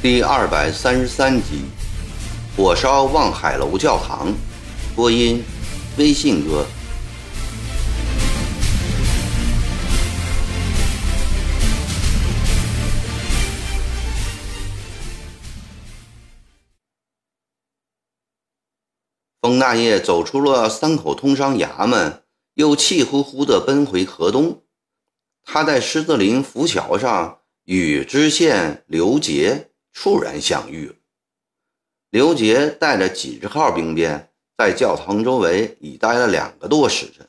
[0.00, 1.64] 第二百三十三集，
[2.56, 4.32] 火烧望海楼教堂。
[4.94, 5.42] 播音：
[5.98, 6.64] 微信哥。
[19.48, 24.60] 冯大爷走出了三口通商衙门，又气呼呼地奔回河东。
[25.42, 29.70] 他在狮子林浮桥上与知县刘杰。
[29.90, 30.94] 猝然相遇。
[32.10, 37.26] 刘杰带着几十号兵变，在教堂周围已待了两个多时辰。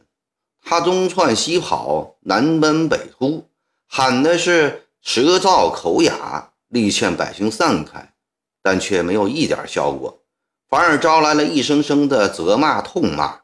[0.61, 3.47] 他东窜西跑，南奔北突，
[3.88, 8.13] 喊的是舌燥口哑，力劝百姓散开，
[8.61, 10.18] 但却没有一点效果，
[10.69, 13.41] 反而招来了一声声的责骂痛骂。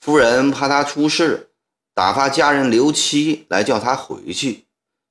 [0.00, 1.50] 夫人怕他出事，
[1.92, 4.64] 打发家人刘七来叫他回去。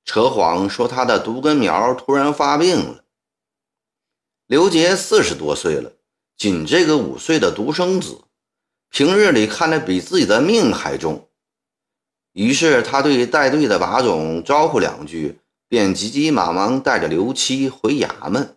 [0.05, 3.03] 扯谎说他的独根苗突然发病了。
[4.47, 5.91] 刘杰四十多岁了，
[6.35, 8.21] 仅这个五岁的独生子，
[8.89, 11.29] 平日里看着比自己的命还重。
[12.31, 18.56] 于是他对带队的把总招呼两句，便急急忙忙带着刘七回衙门。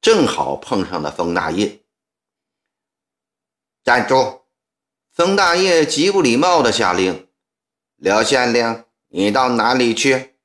[0.00, 1.80] 正好碰上了封大业。
[3.84, 4.40] 站住！
[5.12, 7.28] 封大业极不礼貌地下令
[7.96, 10.36] ：“刘县令，你到哪里去？”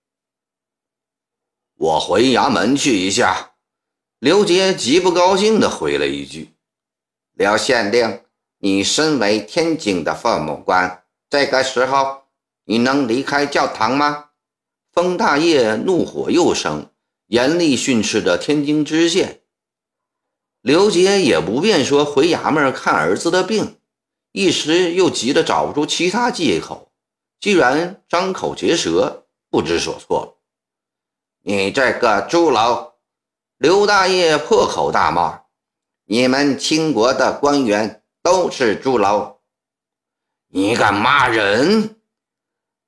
[1.78, 3.54] 我回衙门去一下。
[4.20, 6.56] 刘杰极不高兴地回了一句
[7.34, 8.24] ：“刘县令，
[8.58, 12.24] 你身为天津的父母官，这个时候
[12.64, 14.32] 你能离开教堂吗？”
[14.92, 16.90] 封大业怒火又生，
[17.28, 19.44] 严厉训斥着天津知县。
[20.66, 23.78] 刘杰也不便说回衙门看儿子的病，
[24.32, 26.92] 一时又急得找不出其他借口，
[27.40, 30.40] 居然张口结舌，不知所措。
[31.44, 32.94] 你这个猪篓！
[33.60, 35.42] 刘大爷破口大骂
[36.10, 39.36] ：“你们清国的官员都是猪篓！
[40.48, 41.96] 你敢骂人？”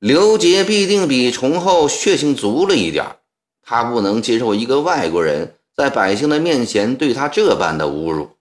[0.01, 3.19] 刘杰必定比崇厚血性足了一点，
[3.61, 8.31] 他不能接受一个外国人在百姓的面前对他这般的侮辱，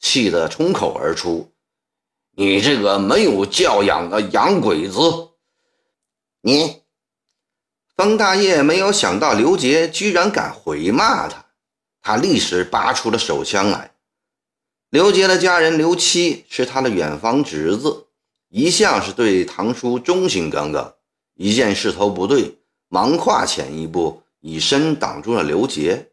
[0.00, 1.52] 气得冲口而出
[2.34, 4.98] ：“你这个没有教养的洋鬼子！
[6.40, 6.80] 你！”
[7.94, 11.44] 方大业没有想到刘杰居然敢回骂他，
[12.00, 13.92] 他立时拔出了手枪来。
[14.88, 18.06] 刘杰的家人刘七是他的远房侄子，
[18.48, 20.94] 一向是对堂叔忠心耿耿。
[21.34, 22.56] 一见势头不对，
[22.88, 26.12] 忙跨前一步，以身挡住了刘杰。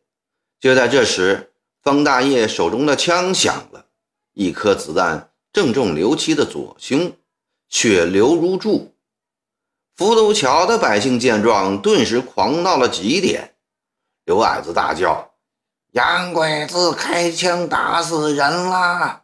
[0.63, 1.51] 就在这时，
[1.81, 3.87] 方大爷手中的枪响了，
[4.31, 7.11] 一颗子弹正中刘七的左胸，
[7.67, 8.95] 血流如注。
[9.97, 13.55] 福都桥的百姓见状，顿时狂到了极点。
[14.23, 15.33] 刘矮子大叫
[15.91, 19.23] ：“洋鬼子开枪打死人啦！”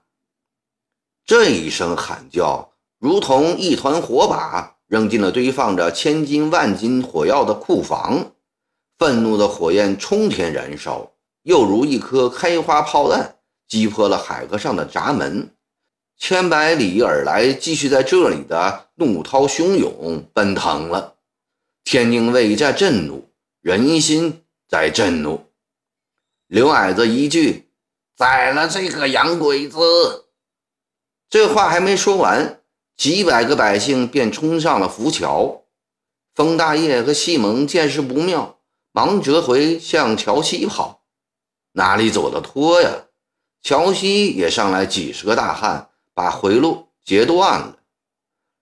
[1.26, 8.34] 这一声喊叫，如同一团火把扔进了堆放着千斤万斤火药的库房，
[8.98, 11.10] 愤怒的火焰冲天燃烧，
[11.44, 15.54] 又如一颗开花炮弹击破了海河上的闸门。
[16.18, 21.16] 千百里而来，继续在这里的怒涛汹涌奔腾了。
[21.86, 23.30] 天津卫在震怒，
[23.62, 25.46] 人心在震怒。
[26.48, 27.70] 刘矮子一句
[28.18, 30.26] ：“宰了这个洋鬼子！”
[31.30, 32.62] 这话还没说完，
[32.98, 35.64] 几百个百姓便冲上了浮桥。
[36.36, 38.60] 封大业和西蒙见势不妙，
[38.92, 40.99] 忙折回向桥西跑。
[41.72, 42.90] 哪里走得脱呀？
[43.62, 45.86] 桥西也上来几十个大汉。
[46.12, 47.78] 把回路截断了，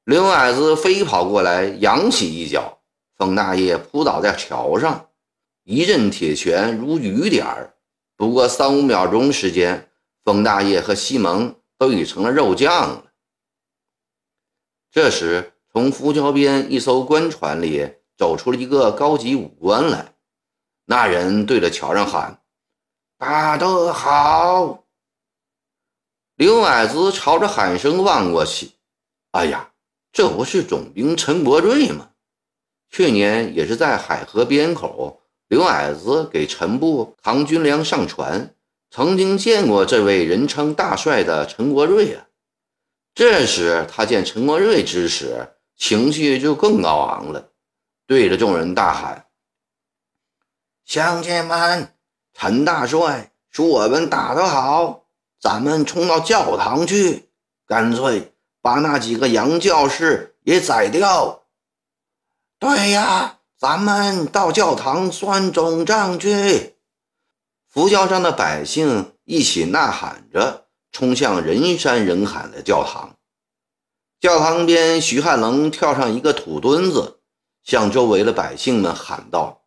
[0.03, 2.77] 刘矮子飞跑过来，扬起一脚，
[3.15, 5.09] 冯大爷扑倒在桥上，
[5.63, 7.73] 一阵铁拳如雨点儿。
[8.15, 9.89] 不过三五秒钟时间，
[10.23, 13.05] 冯大爷和西蒙都已成了肉酱了。
[14.91, 20.13] 这时，从浮桥边一艘官船里走出了一个高级武官来，
[20.85, 22.39] 那人对着桥上喊
[23.17, 24.83] ：“打得好！”
[26.35, 28.71] 刘矮子朝着喊声望过去，
[29.31, 29.71] 哎呀，
[30.11, 32.11] 这不是总兵陈国瑞吗？
[32.89, 38.55] 去年也是在海河边口，刘矮子给陈部扛军粮上船，
[38.91, 42.27] 曾经见过这位人称大帅的陈国瑞啊。
[43.15, 47.49] 这时他见陈国瑞之时，情绪就更高昂了，
[48.05, 49.25] 对着众人大喊
[50.85, 51.96] ：“乡亲们，
[52.39, 55.05] 陈大帅说我们打得好。”
[55.39, 57.29] 咱们冲到教堂去，
[57.67, 61.43] 干脆把那几个洋教士也宰掉。
[62.59, 66.75] 对呀，咱们到教堂算总账去。
[67.67, 73.15] 佛教上的百姓一起呐喊着，冲向人山人海的教堂。
[74.19, 77.19] 教堂边，徐汉龙跳上一个土墩子，
[77.63, 79.61] 向周围的百姓们喊道：“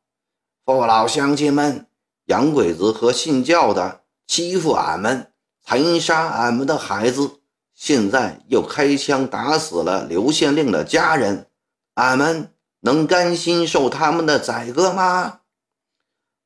[0.67, 1.87] 父老乡亲们，
[2.31, 5.32] 洋鬼子和信教的欺负俺们，
[5.67, 7.41] 残杀俺们的孩子，
[7.75, 11.49] 现在又开枪打死了刘县令的家人，
[11.94, 15.41] 俺们能甘心受他们的宰割吗？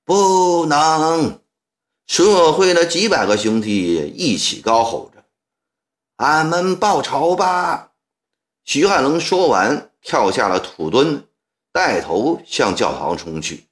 [0.07, 1.39] 不能！”
[2.09, 5.23] 社会的几百个兄弟一起高吼着
[6.17, 7.91] ：“俺们报仇吧！”
[8.65, 11.27] 徐汉龙说完，跳下了土墩，
[11.73, 13.67] 带头向教堂冲去。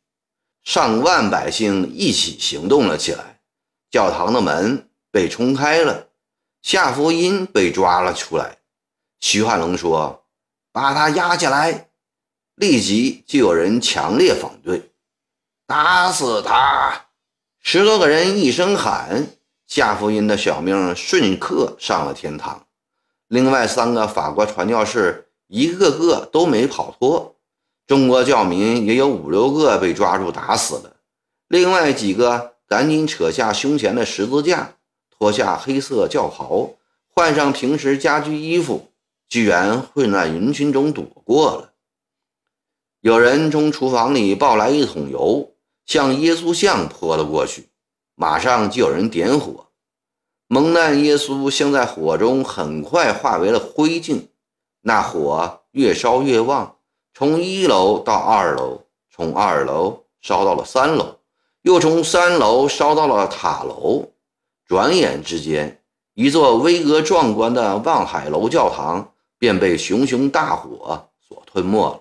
[0.65, 3.41] 上万百姓一起行动了起来。
[3.91, 6.09] 教堂的门被冲开了，
[6.63, 8.59] 夏福音被抓了出来。
[9.21, 10.25] 徐汉龙说
[10.73, 11.89] ：“把他押起来！”
[12.57, 14.93] 立即就有人强烈反对
[15.67, 17.07] ：“打死他！”
[17.61, 19.27] 十多个人一声喊，
[19.67, 22.67] 夏福音的小命瞬刻上了天堂。
[23.29, 27.32] 另外三个法国传教士一个个都没跑脱，
[27.87, 30.97] 中国教民也有五六个被抓住打死了。
[31.49, 34.77] 另外几个赶紧扯下胸前的十字架，
[35.11, 36.71] 脱下黑色教袍，
[37.09, 38.89] 换上平时家居衣服，
[39.29, 41.73] 居然混在人群中躲过了。
[43.01, 45.53] 有人从厨房里抱来一桶油，
[45.85, 47.69] 向耶稣像泼了过去，
[48.15, 49.67] 马上就有人点火。
[50.47, 54.29] 蒙难耶稣像在火中，很快化为了灰烬。
[54.83, 56.77] 那火越烧越旺，
[57.15, 58.81] 从一楼到二楼，
[59.11, 61.17] 从二楼烧到了三楼，
[61.61, 64.09] 又从三楼烧到了塔楼。
[64.67, 65.83] 转眼之间，
[66.15, 72.01] 一座巍峨壮观的望海楼教堂便被熊熊大火所吞没了。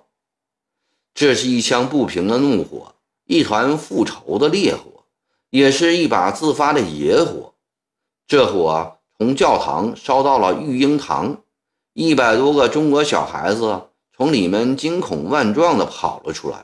[1.13, 5.03] 这是一腔不平的怒火，一团复仇的烈火，
[5.49, 7.53] 也是一把自发的野火。
[8.25, 11.35] 这火从教堂烧到了育婴堂，
[11.91, 13.87] 一百多个中国小孩子
[14.21, 16.63] 从里面惊恐万状地跑了出来，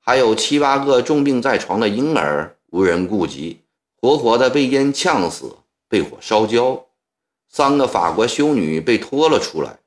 [0.00, 3.60] 还有七八个重病在床的婴儿无人顾及，
[4.00, 5.54] 活活的被烟呛死，
[5.90, 6.86] 被火烧焦。
[7.50, 9.78] 三个法国修女被拖了出来，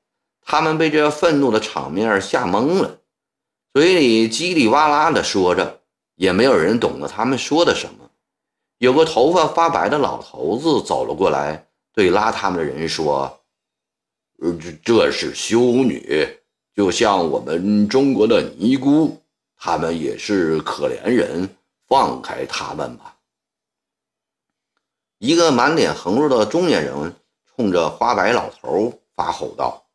[0.46, 3.00] 他们被这愤怒的场面吓懵了，
[3.74, 5.82] 嘴里叽里哇啦地说着，
[6.14, 8.12] 也没有人懂得他们说的什么。
[8.78, 13.42] 有个头发发白的老头子走了过来，对拉他们的人说：“，
[14.62, 16.36] 这这是修女，
[16.76, 19.22] 就像我们中国的尼姑，
[19.58, 21.50] 他们也是可怜人，
[21.88, 23.16] 放开他们吧。”
[25.20, 27.16] 一个满脸横肉的中年人
[27.56, 29.86] 冲着花白老头发吼道：“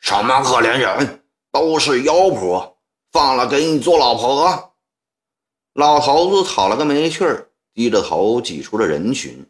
[0.00, 1.22] 什么可怜人？
[1.52, 2.76] 都是妖婆，
[3.12, 4.72] 放了给你做老婆！”
[5.74, 7.48] 老头子讨了个没趣儿。
[7.72, 9.44] 低着头挤出了人群，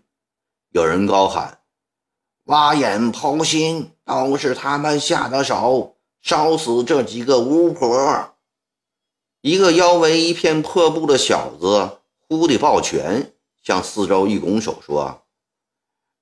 [0.73, 1.61] 有人高喊
[2.47, 5.96] ：“挖眼剖心，都是他们下的手，
[6.27, 8.35] 烧死这几个巫婆！”
[9.43, 13.33] 一个腰围一片破布的小子忽地抱拳，
[13.63, 15.23] 向四周一拱手说：“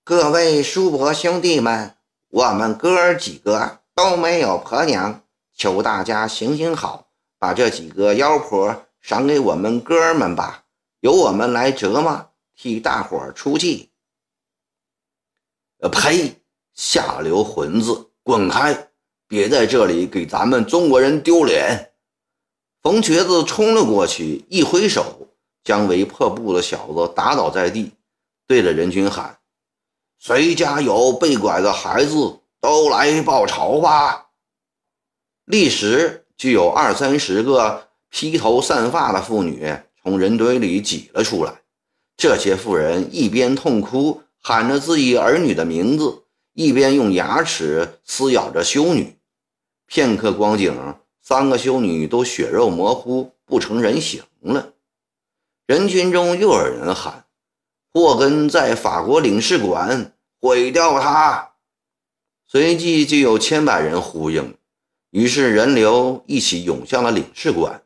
[0.05, 1.97] 各位叔伯兄弟们，
[2.29, 5.23] 我们哥儿几个都没有婆娘，
[5.57, 10.67] 求大家行行好，把这几个妖婆赏给我们哥儿们吧。”
[11.01, 12.31] 由我们来折磨？
[12.55, 13.91] 替大伙出气。
[15.91, 16.43] 呸！
[16.75, 18.91] 下流混子，滚开！
[19.29, 21.93] 别在这里给咱们中国人丢脸！
[22.83, 25.29] 冯瘸子冲了过去，一挥手，
[25.63, 27.93] 将围破布的小子打倒在地，
[28.47, 29.39] 对着人群喊
[30.21, 34.27] ：“谁家有被拐的孩子，都来报仇吧！”
[35.47, 39.75] 立时就有二三十个披头散发的妇女。
[40.03, 41.63] 从人堆里挤了出来，
[42.15, 46.24] 这些妇人一边痛哭，喊着自己儿女的名字，
[46.55, 49.19] 一边用牙齿撕咬着修女。
[49.87, 54.73] 片刻光景，三个修女都血肉模糊，不成人形了。
[55.67, 57.27] 人群中又有人喊
[57.93, 61.51] ：“霍根在法国领事馆，毁掉他！”
[62.47, 64.57] 随即就有千百人呼应，
[65.11, 67.83] 于是人流一起涌向了领事馆。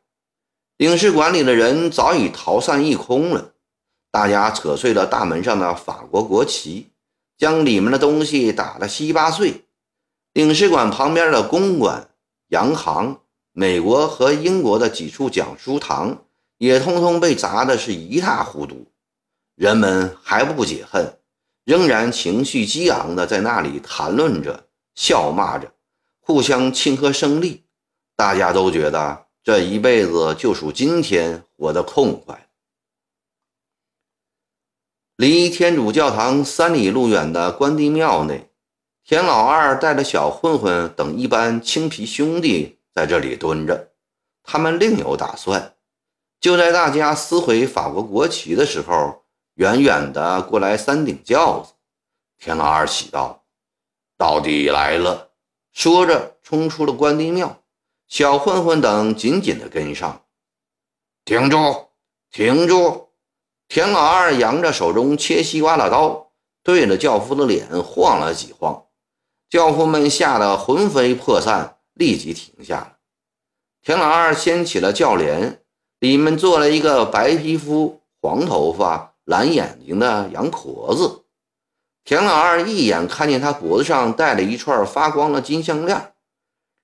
[0.76, 3.54] 领事馆里的人早已逃散一空了，
[4.10, 6.88] 大家扯碎了大门上的法国国旗，
[7.38, 9.64] 将里面的东西打得稀巴碎。
[10.34, 12.10] 领事馆旁边的公馆、
[12.48, 13.20] 洋行、
[13.52, 16.24] 美国和英国的几处讲书堂
[16.58, 18.86] 也通通被砸得是一塌糊涂。
[19.54, 21.18] 人们还不解恨，
[21.64, 25.72] 仍然情绪激昂地在那里谈论着、笑骂着，
[26.20, 27.64] 互相庆贺胜利。
[28.16, 32.47] 大家都觉得这一辈子就属今天活得痛快。
[35.18, 38.52] 离天主教堂三里路远的关帝庙内，
[39.04, 43.90] 田老二带着小混混等一班青皮兄弟在这里蹲着。
[44.44, 45.74] 他们另有打算。
[46.40, 51.72] 就在大家撕毁法国国旗的时候，远远的过来三顶轿子。
[52.38, 53.42] 田老二喜道
[54.16, 55.30] ：“到底来了！”
[55.74, 57.60] 说着冲出了关帝庙。
[58.06, 60.22] 小混混等紧紧的跟上。
[61.24, 61.88] 停住！
[62.30, 63.07] 停住！
[63.68, 66.30] 田老二扬着手中切西瓜的刀，
[66.62, 68.86] 对着轿夫的脸晃了几晃。
[69.50, 72.96] 轿夫们吓得魂飞魄散，立即停下了。
[73.82, 75.60] 田老二掀起了轿帘，
[75.98, 81.24] 里面坐了一个白皮肤、黄头发、蓝眼睛的洋婆子。
[82.04, 86.14] 田老二一眼看见他脖子上戴了一串发光的金项链。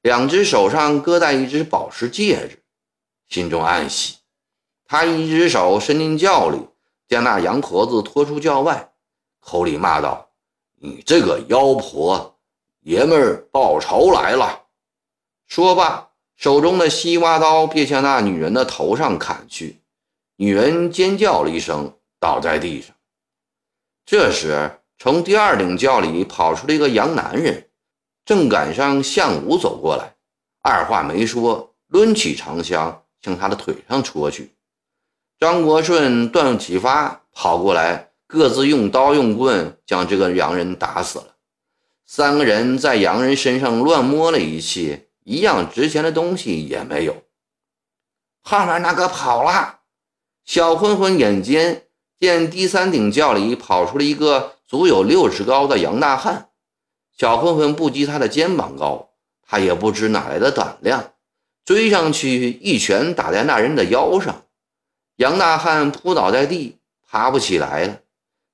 [0.03, 2.63] 两只手上各戴一只宝石戒指，
[3.31, 4.17] 心中暗喜。
[4.85, 6.59] 他一只手伸进轿里，
[7.09, 8.93] 将那洋婆子拖出轿外，
[9.41, 10.29] 口里骂道
[10.81, 12.39] ：“你这个妖婆，
[12.81, 14.63] 爷们儿报仇来了！”
[15.47, 19.81] 说罢，手中的西瓜刀便向那女人的头上砍去。
[20.37, 22.95] 女人尖叫了一声，倒在地上。
[24.07, 27.69] 这时，从第二顶轿里跑出了一个洋男人。
[28.25, 30.17] 正赶上项武走过来，
[30.63, 34.54] 二话没说，抡起长枪向他的腿上戳去。
[35.45, 41.35] 张国顺、段启发跑过来，各自用刀用棍将这个洋人打死了。
[42.07, 47.25] 三个人在洋人身上乱摸了一气，一样值钱的东西也没有。
[48.41, 49.81] 后面那个跑了，
[50.47, 51.83] 小混混眼尖，
[52.19, 56.49] 见第三顶轿里跑出了一个足有六尺高的洋大汉。
[57.19, 59.11] 小混混不及他的肩膀高，
[59.47, 61.13] 他也不知哪来的胆量，
[61.67, 64.44] 追上去一拳打在那人的腰上，
[65.17, 66.79] 杨大汉扑倒在地，
[67.09, 68.01] 爬不起来了。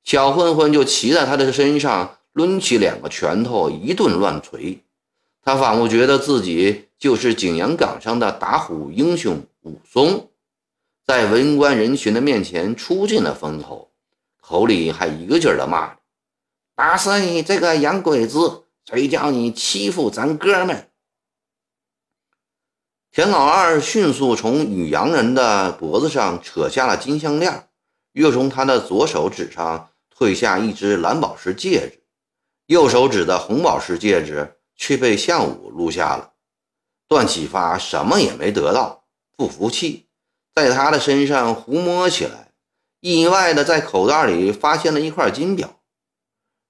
[0.05, 4.81] 小混混就骑在他的身上，抡起两个拳头一顿乱捶。
[5.43, 10.29] 他仿佛觉得自己就是景阳冈上的打虎英雄武松，
[11.07, 13.89] 在文官人群的面前出尽了风头，
[14.41, 15.95] 口里还一个劲儿的骂。
[16.75, 18.65] 打死你这个洋鬼子！
[18.85, 20.90] 谁叫你欺负咱哥们？
[23.13, 27.69] 田老二迅速从女洋人的脖子上扯下了金项链，
[28.13, 32.05] 又从他的左手指上褪下一只蓝宝石戒指，
[32.67, 36.35] 右手指的红宝石戒指却被项武录下了。
[37.09, 39.03] 段启发什么也没得到，
[39.37, 40.07] 不服气，
[40.55, 42.53] 在他的身上胡摸起来，
[43.01, 45.81] 意外的在口袋里发现了一块金表。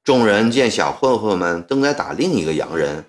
[0.02, 3.04] 众人见小混混们正在打另一个洋人，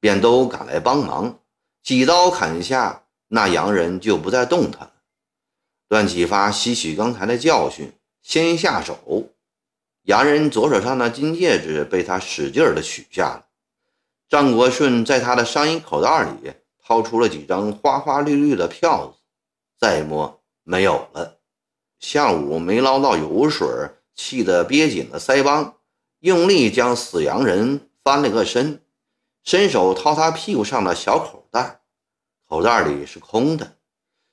[0.00, 1.38] 便都赶来帮忙，
[1.82, 4.92] 几刀砍下，那洋人就不再动弹了。
[5.88, 9.28] 段启发吸取刚才的教训，先下手。
[10.02, 13.46] 洋人左手上的金戒指被他使劲儿的取下了。
[14.28, 19.18] 张国顺在他的上衣口袋里掏出了几张花花绿绿的票子，
[19.78, 21.38] 再摸没有了。
[21.98, 23.68] 项武没捞到油水，
[24.14, 25.74] 气得憋紧了腮帮。
[26.20, 28.80] 用力将死洋人翻了个身，
[29.44, 31.80] 伸手掏他屁股上的小口袋，
[32.48, 33.76] 口袋里是空的。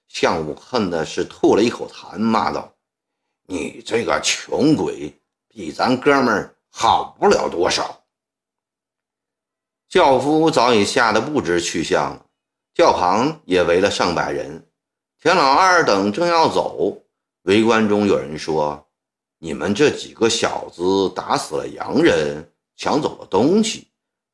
[0.08, 2.74] 项武恨的是吐了一口痰，骂道
[3.48, 8.04] ：“你这个穷鬼，比咱哥们儿好不了多少。”
[9.90, 12.26] 轿夫早已吓得不知去向了，
[12.74, 14.68] 轿旁也围了上百人。
[15.20, 17.04] 田老二等正要走，
[17.44, 18.86] 围观中有人说。
[19.42, 23.89] 你们这几个小子打死了洋人，抢走了东西，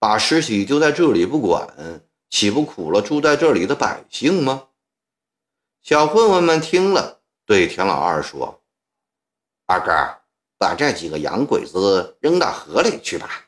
[0.05, 1.67] 把尸体丢在这里不管，
[2.29, 4.67] 岂不苦了住在这里的百姓吗？
[5.81, 8.61] 小混混们听了，对田老二说
[9.65, 9.91] ：“二哥，
[10.59, 13.47] 把这几个洋鬼子扔到河里去吧。”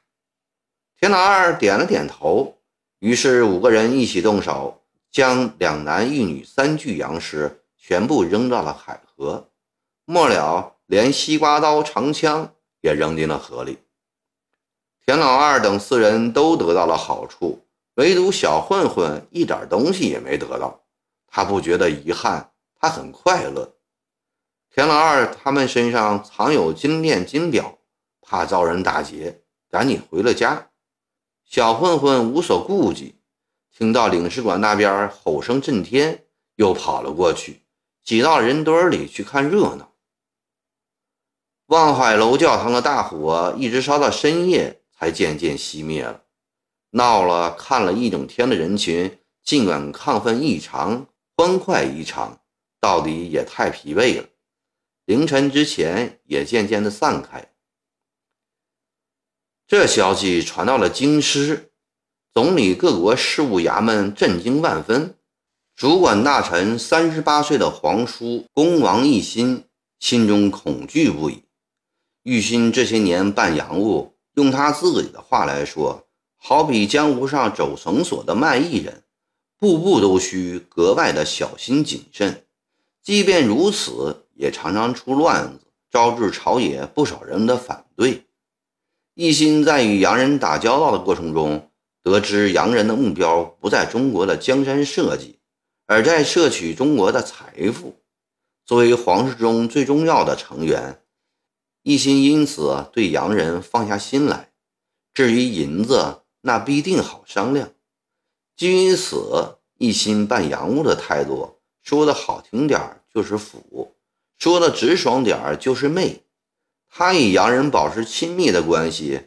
[0.99, 2.57] 田老二点了点头，
[2.97, 9.47] 于是五个人一起动手，将两男一女三具洋尸全部扔到了海河。
[10.05, 10.73] 末了。
[10.87, 13.77] 连西瓜刀、长枪也扔进了河里。
[15.07, 20.83] 田老二等四人都得到了好处，唯独小混混一点东西也没得到。
[21.27, 23.73] 他不觉得遗憾，他很快乐。
[24.69, 27.77] 田老二他们身上藏有金链、金表，
[28.19, 30.71] 怕遭人打劫，赶紧回了家。
[31.45, 33.15] 小混混无所顾忌，
[33.73, 37.61] 听到领事馆那边吼声震天，又跑了过去，
[38.03, 39.93] 挤到人堆里去看热闹。
[41.67, 46.23] 望海楼教堂的大火一直烧到深夜，才渐渐熄灭了。
[46.91, 52.39] 闹了看了一整天的人群，尽管亢奋异常、欢快异常，
[52.79, 54.27] 到底也太疲惫了。
[55.05, 57.53] 凌晨之前，也渐渐的散开。
[59.67, 61.71] 这消息传到了京师，
[62.33, 65.15] 总理各国事务衙门震惊万分。
[65.75, 69.65] 主管大臣三十八岁的皇叔恭王奕欣
[69.99, 71.43] 心中恐惧不已。
[72.23, 79.01] 奕欣这些年办洋务，用他自己的话来说，好比江湖上走绳索的卖艺人，
[79.57, 82.45] 步步都需格外的小心谨慎。
[83.01, 88.25] 即便如此，也常常出乱子，招致朝野不少人的反对。
[89.15, 91.71] 一心在与洋人打交道的过程中，
[92.03, 95.39] 得知洋人的目标不在中国的江山社稷，
[95.87, 97.95] 而在摄取中国的财富。
[98.67, 101.01] 作为皇室中最重要的成员，
[101.87, 104.49] 一心因此对洋人放下心来。
[105.13, 107.71] 至于银子，那必定好商量。
[108.57, 113.95] 基于此，一心办洋务的态度，说的好听点儿就是腐，
[114.37, 116.25] 说的直爽点儿就是媚。
[116.89, 119.21] 他与洋人保持亲密的关系，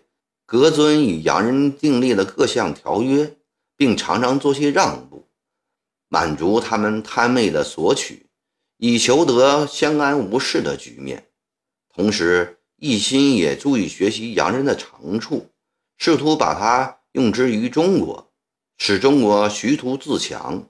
[0.45, 3.39] 格遵与洋人订立了各项条约，
[3.75, 5.27] 并常常做些让步，
[6.09, 8.27] 满足他们贪媚的索取，
[8.77, 11.29] 以求得相安无事的局面。
[12.01, 15.51] 同时，一心也注意学习洋人的长处，
[15.99, 18.33] 试图把它用之于中国，
[18.79, 20.67] 使中国徐图自强。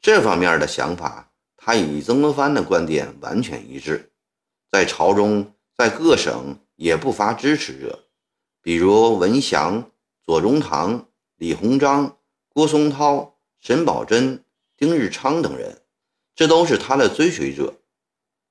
[0.00, 4.10] 这方面的想法，他与曾国藩的观点完全一致，
[4.72, 5.52] 在朝中。
[5.76, 8.06] 在各省也不乏支持者，
[8.62, 9.90] 比如文祥、
[10.24, 12.16] 左宗棠、李鸿章、
[12.48, 14.38] 郭松涛、沈葆桢、
[14.76, 15.82] 丁日昌等人，
[16.34, 17.74] 这都是他的追随者。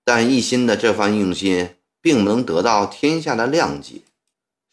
[0.04, 4.02] 但一心的这番用心，并不能得到天下的谅解。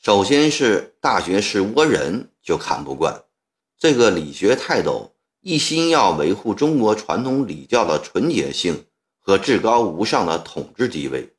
[0.02, 3.22] 首先是大学士倭人就看不惯
[3.78, 8.84] 这个理学泰斗，一心要维护中国传统礼教的纯洁性
[9.20, 11.32] 和至高无上的统治地位。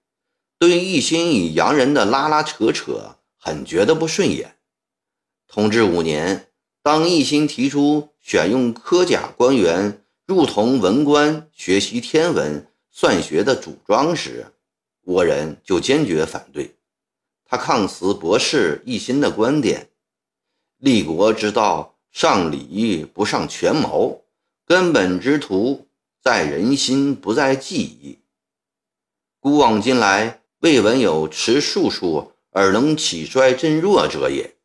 [0.58, 4.56] 对一心与洋人的拉拉扯扯，很觉得不顺眼。
[5.48, 6.48] 同治五年，
[6.82, 14.54] 当一心提出选用科甲官员入同文官学习天文、算学的主张时，
[15.06, 16.76] 倭人就坚决反对。
[17.46, 19.90] 他抗辞博士一心的观点：
[20.78, 24.24] 立国之道，上礼义不上权谋，
[24.66, 25.88] 根本之图
[26.22, 28.20] 在人心，不在技艺。
[29.40, 30.40] 古往今来。
[30.62, 34.58] 未闻有持术数而能起衰振弱者也。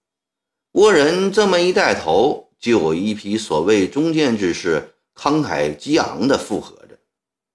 [0.72, 6.98] 倭人这么一带头，就有一批所谓中间之士慷慨激昂地附和着，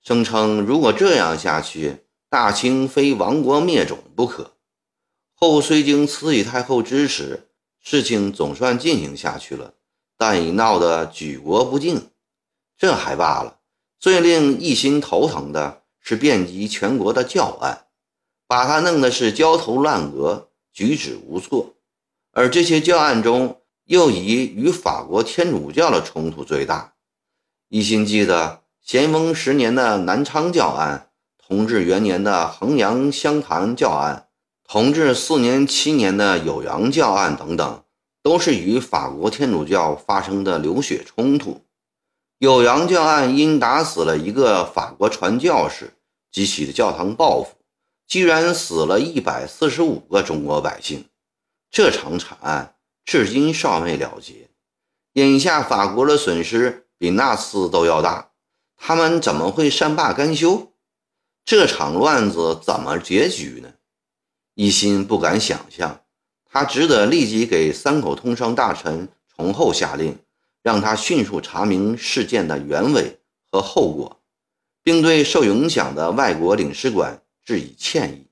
[0.01, 1.97] 声称如果这样下去，
[2.31, 4.53] 大清非亡国灭种不可。
[5.33, 7.49] 后虽经慈禧太后支持，
[7.81, 9.73] 事情总算进行下去了，
[10.17, 12.09] 但已闹得举国不敬。
[12.77, 13.59] 这还罢了，
[13.99, 17.87] 最令一心头疼的是遍及全国的教案。
[18.47, 21.75] 把他弄得是焦头烂额、举止无措，
[22.31, 26.93] 而这些教案中，又以与法国天主教的冲突最大。
[27.67, 31.10] 一心记得咸丰十年的南昌教案、
[31.51, 34.29] 同治元年的衡阳湘潭教案、
[34.63, 37.83] 同治四年、七年的酉阳教案等等，
[38.23, 41.65] 都是与法国天主教发生的流血冲突。
[42.39, 45.91] 酉阳教案因打死了一个法国传教士，
[46.31, 47.57] 激起的教堂报复。
[48.07, 51.03] 居然死了一百四十五个中国百姓，
[51.69, 54.47] 这场惨案至今尚未了结。
[55.15, 58.29] 眼下法国的损失比那次都要大，
[58.77, 60.70] 他们怎么会善罢甘休？
[61.45, 63.73] 这场乱子怎么结局呢？
[64.55, 66.01] 一心不敢想象，
[66.45, 70.17] 他只得立即给三口通商大臣崇厚下令，
[70.61, 73.19] 让他迅速查明事件的原委
[73.51, 74.21] 和后果，
[74.83, 77.21] 并对受影响的外国领事馆。
[77.43, 78.27] 致以歉意。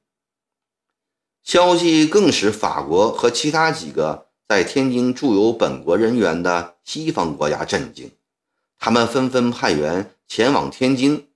[1.44, 8.12] 消息更使法国和其他几个在天津驻有本国人员的西方国家震惊，
[8.78, 11.29] 他们纷纷派员前往天津。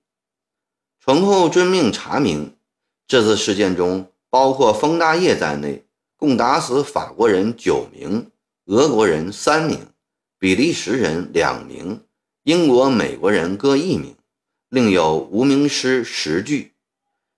[1.06, 2.56] 醇厚遵命查明，
[3.06, 5.84] 这次事件中包括封大业在内，
[6.16, 8.30] 共打死法国人九名，
[8.64, 9.78] 俄国人三名，
[10.38, 12.00] 比利时人两名，
[12.44, 14.16] 英国、美国人各一名，
[14.70, 16.72] 另有无名尸十具。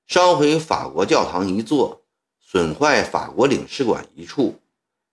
[0.06, 2.02] 烧毁法国教堂一座，
[2.38, 4.60] 损坏法国领事馆一处，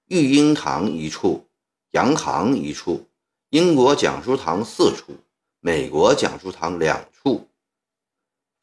[0.10, 1.48] 育婴堂一处，
[1.94, 3.08] 洋行一处，
[3.50, 5.16] 英国讲书堂四处，
[5.60, 7.04] 美国讲书堂两。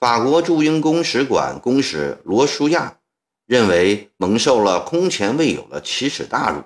[0.00, 2.96] 法国驻英公使馆公使罗舒亚
[3.44, 6.62] 认为蒙受了空前未有的奇耻大辱。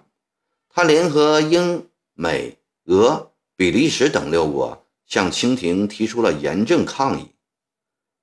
[0.69, 7.33] 他联合英、美、俄、比利时等六国，向清廷提出了严正抗议。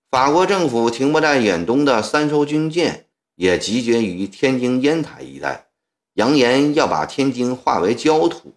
[0.10, 5.68] 法国政府停泊在远东的三艘军舰也集结于天津烟台一带，
[6.14, 8.54] 扬言要把天津化为焦土。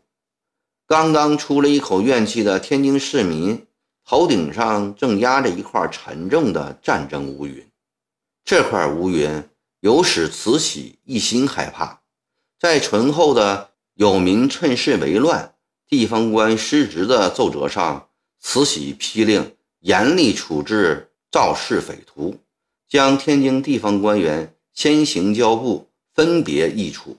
[0.87, 3.67] 刚刚出了一口怨气的天津市民，
[4.05, 7.67] 头顶上正压着一块沉重的战争乌云。
[8.45, 9.43] 这块乌云
[9.81, 12.03] 有使慈禧一心害怕，
[12.59, 15.55] 在醇厚的“有民趁势为乱，
[15.88, 18.09] 地方官失职”的奏折上，
[18.40, 22.37] 慈禧批令严厉处置肇事匪徒，
[22.88, 27.17] 将天津地方官员先行交部分别议处，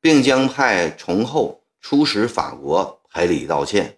[0.00, 3.97] 并将派崇厚出使法国赔礼道歉。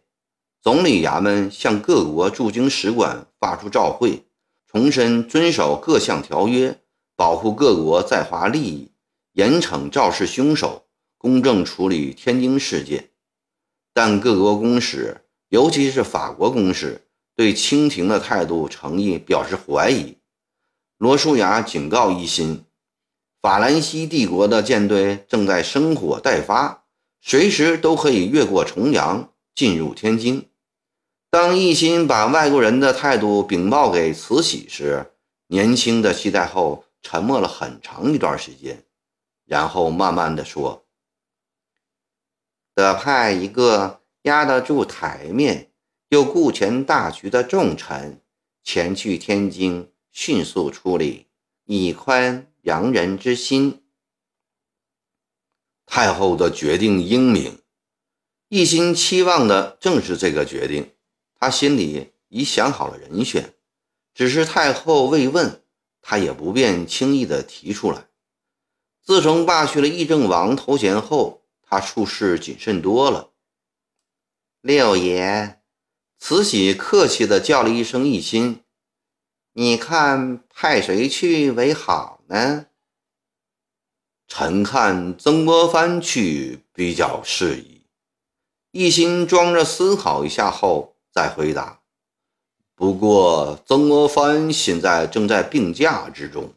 [0.62, 4.24] 总理衙门向各国驻京使馆发出照会。
[4.66, 6.78] 重申遵守各项条约，
[7.16, 8.92] 保护各国在华利益，
[9.32, 10.86] 严惩肇事凶手，
[11.18, 13.10] 公正处理天津事件。
[13.92, 20.18] 但各国公使，尤其是法国公使，对清廷的态度诚意表示怀疑。
[20.98, 22.64] 罗淑雅警告一心，
[23.42, 26.84] 法兰西帝国的舰队正在生火待发，
[27.20, 30.49] 随时都可以越过重洋进入天津。
[31.30, 35.12] 当一心把外国人的态度禀报给慈禧时，
[35.46, 38.84] 年轻的西太后沉默了很长一段时间，
[39.44, 40.84] 然后慢慢的说
[42.74, 45.70] ：“得派一个压得住台面
[46.08, 48.20] 又顾全大局的重臣
[48.64, 51.28] 前去天津，迅速处理，
[51.64, 53.84] 以宽洋人之心。”
[55.86, 57.62] 太后的决定英明，
[58.48, 60.90] 一心期望的正是这个决定。
[61.40, 63.54] 他心里已想好了人选，
[64.12, 65.62] 只是太后未问，
[66.02, 68.08] 他也不便轻易地提出来。
[69.02, 73.30] 自从罢去了议政王头衔后，他处事谨慎多了。
[74.60, 75.62] 六爷，
[76.18, 78.62] 慈禧客气地叫了一声“一心”，
[79.54, 82.66] 你看派谁去为好呢？
[84.28, 87.86] 臣看曾国藩去比较适宜。
[88.72, 90.89] 一心装着思考一下后。
[91.10, 91.80] 再回答。
[92.74, 96.54] 不过，曾国藩现在正在病假之中，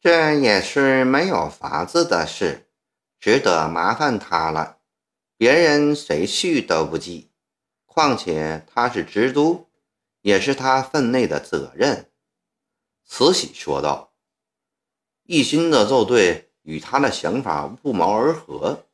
[0.00, 2.70] 这也是没有法子的事，
[3.20, 4.78] 只得麻烦他了。
[5.36, 7.30] 别人谁去都不急，
[7.84, 9.68] 况且他是直督，
[10.22, 12.10] 也是他分内的责任。”
[13.04, 14.14] 慈禧说道。
[15.24, 18.86] 一心的奏对与他的想法不谋而合。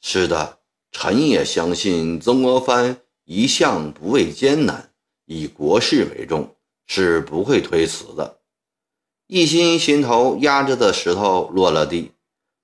[0.00, 0.61] 是的。
[0.92, 4.92] 臣也相信曾国藩一向不畏艰难，
[5.24, 6.54] 以国事为重，
[6.86, 8.40] 是不会推辞的。
[9.26, 12.12] 一心心头压着的石头落了地，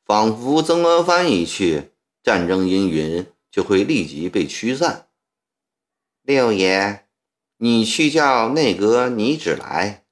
[0.05, 1.91] 仿佛曾国藩一去，
[2.23, 5.09] 战争阴云就会立即被驱散。
[6.23, 7.07] 六爷，
[7.57, 10.05] 你去叫内阁拟旨来。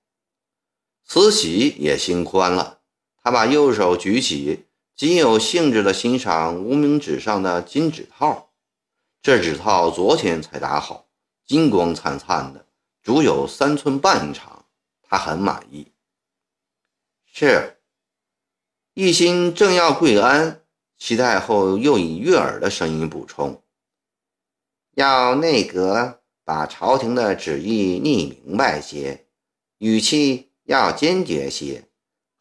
[1.04, 2.80] 慈禧也心宽了，
[3.22, 4.65] 她把右手举起。
[4.96, 8.48] 极有兴致地欣赏无名指上的金指套，
[9.20, 11.06] 这指套昨天才打好，
[11.44, 12.66] 金光灿灿的，
[13.02, 14.64] 足有三寸半长，
[15.02, 15.92] 他很满意。
[17.26, 17.76] 是，
[18.94, 20.62] 一心正要跪安，
[20.96, 23.62] 齐太后又以悦耳的声音补充
[24.96, 29.26] ：“要内阁把朝廷的旨意拟明白些，
[29.76, 31.84] 语气要坚决些。”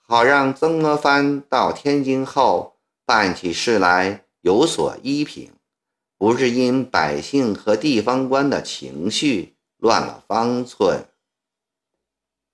[0.07, 2.75] 好让曾国藩到天津后
[3.07, 5.51] 办起事来有所依凭，
[6.15, 11.07] 不是因百姓和地方官的情绪乱了方寸。